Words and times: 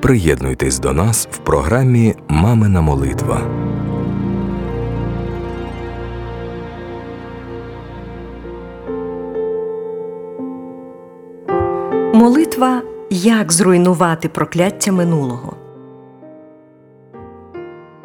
Приєднуйтесь 0.00 0.78
до 0.78 0.92
нас 0.92 1.28
в 1.30 1.38
програмі 1.38 2.14
Мамина 2.28 2.80
молитва. 2.80 3.40
Молитва 12.14 12.82
як 13.10 13.52
зруйнувати 13.52 14.28
прокляття 14.28 14.92
минулого. 14.92 15.56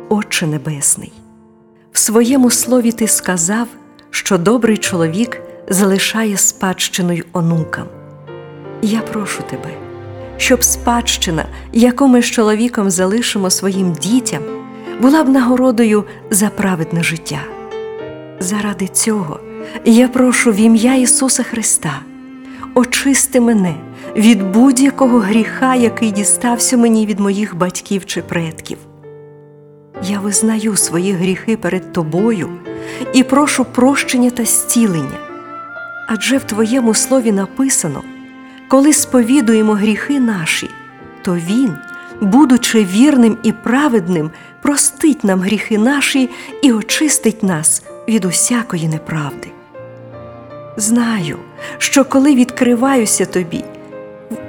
Отче 0.10 0.48
Небесний, 0.48 1.14
в 1.92 1.98
своєму 1.98 2.52
слові 2.52 2.92
ти 2.92 3.08
сказав, 3.08 3.68
що 4.10 4.38
добрий 4.38 4.78
чоловік 4.78 5.42
залишає 5.70 6.38
спадщиною 6.38 7.26
онукам. 7.34 7.88
Я 8.82 9.00
прошу 9.00 9.44
тебе, 9.44 9.93
щоб 10.38 10.64
спадщина, 10.64 11.46
яку 11.74 12.08
ми 12.08 12.22
з 12.22 12.26
чоловіком 12.26 12.90
залишимо 12.90 13.50
своїм 13.50 13.94
дітям, 13.94 14.42
була 15.02 15.24
б 15.24 15.30
нагородою 15.30 16.04
за 16.30 16.50
праведне 16.50 17.04
життя. 17.04 17.40
Заради 18.40 18.88
цього 18.88 19.40
я 19.86 20.08
прошу 20.08 20.52
в 20.52 20.56
ім'я 20.56 20.96
Ісуса 20.96 21.44
Христа, 21.44 22.00
очисти 22.76 23.40
мене 23.40 23.76
від 24.16 24.52
будь-якого 24.52 25.20
гріха, 25.20 25.76
який 25.76 26.12
дістався 26.12 26.78
мені 26.78 27.06
від 27.06 27.20
моїх 27.20 27.56
батьків 27.56 28.06
чи 28.06 28.22
предків. 28.22 28.78
Я 30.04 30.20
визнаю 30.20 30.76
свої 30.76 31.12
гріхи 31.12 31.58
перед 31.58 31.94
тобою 31.94 32.50
і 33.14 33.24
прошу 33.24 33.66
прощення 33.66 34.30
та 34.30 34.46
зцілення. 34.46 35.20
Адже 36.08 36.38
в 36.38 36.44
Твоєму 36.44 36.94
слові 36.94 37.32
написано, 37.32 38.02
коли 38.74 38.94
сповідуємо 38.94 39.74
гріхи 39.74 40.20
наші, 40.20 40.70
то 41.22 41.36
Він, 41.36 41.74
будучи 42.22 42.86
вірним 42.86 43.38
і 43.44 43.52
праведним, 43.52 44.32
простить 44.62 45.24
нам 45.24 45.42
гріхи 45.42 45.78
наші 45.78 46.30
і 46.62 46.72
очистить 46.72 47.44
нас 47.44 47.84
від 48.08 48.26
усякої 48.26 48.88
неправди. 48.88 49.48
Знаю, 50.78 51.38
що 51.78 52.06
коли 52.06 52.36
відкриваюся 52.36 53.26
тобі, 53.26 53.64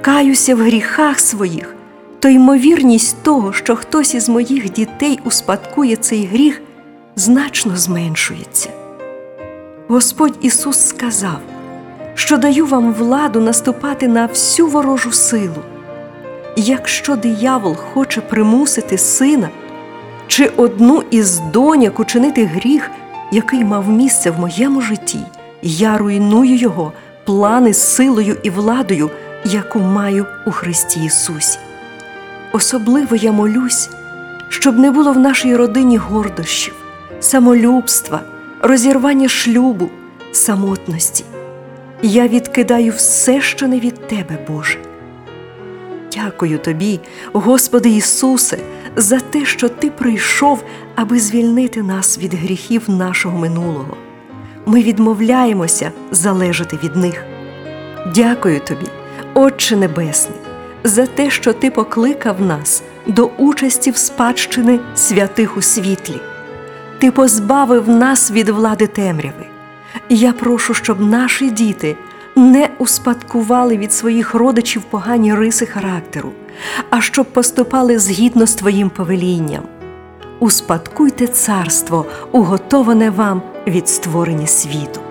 каюся 0.01 0.55
в 0.55 0.59
гріхах 0.59 1.19
своїх, 1.19 1.75
то 2.19 2.29
ймовірність 2.29 3.23
того, 3.23 3.53
що 3.53 3.75
хтось 3.75 4.13
із 4.13 4.29
моїх 4.29 4.71
дітей 4.71 5.19
успадкує 5.23 5.95
цей 5.95 6.25
гріх, 6.25 6.61
значно 7.15 7.77
зменшується. 7.77 8.69
Господь 9.87 10.37
Ісус 10.41 10.87
сказав, 10.87 11.39
що 12.25 12.37
даю 12.37 12.65
вам 12.65 12.93
владу 12.93 13.39
наступати 13.39 14.07
на 14.07 14.25
всю 14.25 14.67
ворожу 14.67 15.11
силу. 15.11 15.61
Якщо 16.55 17.15
диявол 17.15 17.75
хоче 17.75 18.21
примусити 18.21 18.97
сина 18.97 19.49
чи 20.27 20.51
одну 20.57 21.03
із 21.11 21.39
доньок 21.39 21.99
учинити 21.99 22.45
гріх, 22.45 22.91
який 23.31 23.63
мав 23.63 23.89
місце 23.89 24.31
в 24.31 24.39
моєму 24.39 24.81
житті, 24.81 25.19
я 25.61 25.97
руйную 25.97 26.55
його 26.55 26.91
плани 27.25 27.73
силою 27.73 28.37
і 28.43 28.49
владою, 28.49 29.09
яку 29.45 29.79
маю 29.79 30.25
у 30.47 30.51
Христі 30.51 31.03
Ісусі. 31.03 31.59
Особливо 32.53 33.15
я 33.15 33.31
молюсь, 33.31 33.89
щоб 34.49 34.79
не 34.79 34.91
було 34.91 35.11
в 35.11 35.19
нашій 35.19 35.55
родині 35.55 35.97
гордощів, 35.97 36.73
самолюбства, 37.19 38.21
розірвання 38.61 39.29
шлюбу, 39.29 39.89
самотності. 40.31 41.25
Я 42.07 42.27
відкидаю 42.27 42.91
все, 42.91 43.41
що 43.41 43.67
не 43.67 43.79
від 43.79 44.07
Тебе, 44.07 44.37
Боже. 44.47 44.77
Дякую 46.13 46.59
Тобі, 46.59 46.99
Господи 47.33 47.89
Ісусе, 47.89 48.57
за 48.95 49.19
те, 49.19 49.45
що 49.45 49.69
Ти 49.69 49.89
прийшов, 49.89 50.63
аби 50.95 51.19
звільнити 51.19 51.83
нас 51.83 52.17
від 52.17 52.33
гріхів 52.33 52.89
нашого 52.89 53.37
минулого. 53.37 53.97
Ми 54.65 54.83
відмовляємося 54.83 55.91
залежати 56.11 56.79
від 56.83 56.95
них. 56.95 57.25
Дякую 58.15 58.59
Тобі, 58.59 58.87
Отче 59.33 59.75
Небесний, 59.75 60.39
за 60.83 61.05
те, 61.05 61.29
що 61.29 61.53
Ти 61.53 61.71
покликав 61.71 62.41
нас 62.41 62.83
до 63.07 63.25
участі 63.25 63.91
в 63.91 63.97
спадщини 63.97 64.79
святих 64.95 65.57
у 65.57 65.61
світлі. 65.61 66.19
Ти 66.99 67.11
позбавив 67.11 67.89
нас 67.89 68.31
від 68.31 68.49
влади 68.49 68.87
темряви. 68.87 69.54
Я 70.09 70.33
прошу, 70.33 70.73
щоб 70.73 71.01
наші 71.01 71.49
діти 71.49 71.95
не 72.35 72.69
успадкували 72.79 73.77
від 73.77 73.93
своїх 73.93 74.33
родичів 74.33 74.81
погані 74.81 75.35
риси 75.35 75.65
характеру, 75.65 76.31
а 76.89 77.01
щоб 77.01 77.25
поступали 77.25 77.99
згідно 77.99 78.47
з 78.47 78.53
Твоїм 78.53 78.89
повелінням. 78.89 79.63
Успадкуйте 80.39 81.27
царство, 81.27 82.05
уготоване 82.31 83.09
вам 83.09 83.41
від 83.67 83.89
створення 83.89 84.47
світу. 84.47 85.01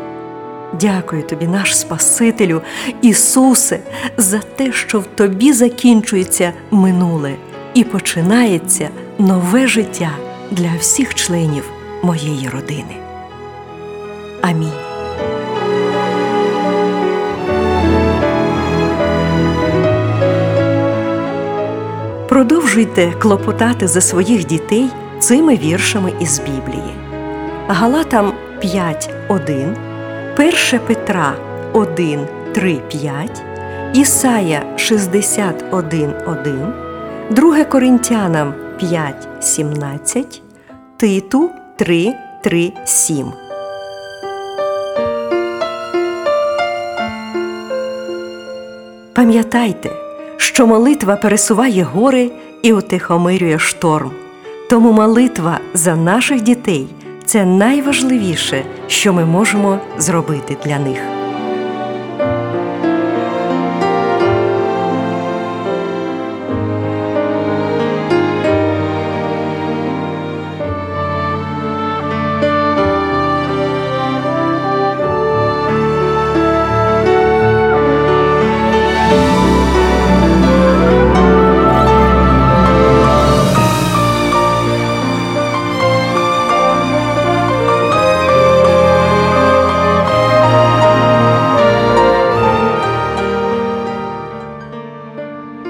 Дякую 0.81 1.23
тобі, 1.23 1.47
наш 1.47 1.79
Спасителю, 1.79 2.63
Ісусе, 3.03 3.81
за 4.17 4.39
те, 4.39 4.73
що 4.73 5.01
в 5.01 5.07
тобі 5.07 5.53
закінчується 5.53 6.53
минуле 6.71 7.35
і 7.75 7.85
починається 7.85 8.89
нове 9.19 9.67
життя 9.67 10.11
для 10.51 10.71
всіх 10.81 11.15
членів 11.15 11.65
моєї 12.03 12.49
родини. 12.49 12.97
Амінь. 14.43 14.74
Продовжуйте 22.29 23.13
клопотати 23.19 23.89
за 23.89 24.01
своїх 24.01 24.47
дітей 24.47 24.91
цими 25.19 25.57
віршами 25.57 26.13
із 26.21 26.39
Біблії. 26.41 26.95
Галатам 27.69 28.33
5.1, 28.63 29.77
1 30.39 30.81
Петра 30.87 31.35
1, 31.73 32.27
3, 32.53 32.81
5, 32.89 33.43
Ісая 33.95 34.63
61.1, 34.77 36.73
2 37.31 37.65
Коринтянам 37.65 38.55
5, 38.79 39.29
17, 39.41 40.43
Титу 40.97 41.51
3, 41.77 42.15
3, 42.43 42.73
7. 42.85 43.33
Пам'ятайте, 49.15 50.04
що 50.45 50.67
молитва 50.67 51.17
пересуває 51.17 51.83
гори 51.83 52.31
і 52.63 52.73
утихомирює 52.73 53.59
шторм. 53.59 54.11
Тому 54.71 54.93
молитва 54.93 55.59
за 55.75 55.97
наших 55.97 56.41
дітей 56.41 56.87
це 57.25 57.45
найважливіше, 57.45 58.65
що 58.87 59.13
ми 59.13 59.25
можемо 59.25 59.79
зробити 59.99 60.57
для 60.65 60.79
них. 60.79 61.14